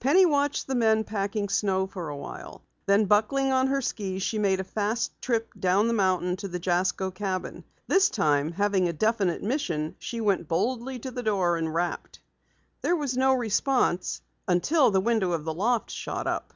Penny 0.00 0.24
watched 0.24 0.68
the 0.68 0.74
men 0.74 1.04
packing 1.04 1.50
snow 1.50 1.86
for 1.86 2.08
awhile. 2.08 2.62
Then 2.86 3.04
buckling 3.04 3.52
on 3.52 3.66
her 3.66 3.82
skis, 3.82 4.22
she 4.22 4.38
made 4.38 4.58
a 4.58 4.64
fast 4.64 5.20
trip 5.20 5.52
down 5.52 5.86
the 5.86 5.92
mountain 5.92 6.36
to 6.36 6.48
the 6.48 6.58
Jasko 6.58 7.10
cabin. 7.10 7.64
This 7.86 8.08
time, 8.08 8.52
having 8.52 8.88
a 8.88 8.94
definite 8.94 9.42
mission, 9.42 9.96
she 9.98 10.18
went 10.18 10.48
boldly 10.48 10.98
to 11.00 11.10
the 11.10 11.22
door 11.22 11.58
and 11.58 11.74
rapped. 11.74 12.20
There 12.80 12.96
was 12.96 13.18
no 13.18 13.34
response 13.34 14.22
until 14.48 14.90
the 14.90 14.98
window 15.02 15.32
of 15.32 15.44
the 15.44 15.52
loft 15.52 15.90
shot 15.90 16.26
up. 16.26 16.54